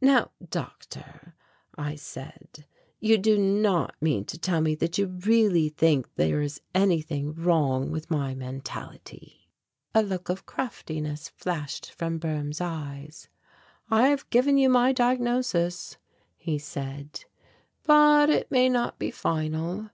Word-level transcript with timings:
"Now, 0.00 0.30
doctor," 0.48 1.34
I 1.76 1.96
said, 1.96 2.66
"you 3.00 3.18
do 3.18 3.36
not 3.36 3.96
mean 4.00 4.24
to 4.26 4.38
tell 4.38 4.60
me 4.60 4.76
that 4.76 4.96
you 4.96 5.08
really 5.08 5.70
think 5.70 6.14
there 6.14 6.40
is 6.40 6.60
anything 6.72 7.34
wrong 7.34 7.90
with 7.90 8.08
my 8.08 8.32
mentality?" 8.32 9.48
A 9.92 10.00
look 10.04 10.28
of 10.28 10.46
craftiness 10.46 11.26
flashed 11.30 11.90
from 11.90 12.18
Boehm's 12.18 12.60
eyes. 12.60 13.28
"I 13.90 14.06
have 14.06 14.30
given 14.30 14.56
you 14.56 14.68
my 14.68 14.92
diagnosis," 14.92 15.96
he 16.38 16.58
said, 16.60 17.24
"but 17.82 18.30
it 18.30 18.52
may 18.52 18.68
not 18.68 19.00
be 19.00 19.10
final. 19.10 19.90